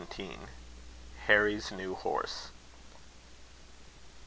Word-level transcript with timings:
HARRY'S 1.27 1.69
NEW 1.71 1.93
HORSE. 1.93 2.49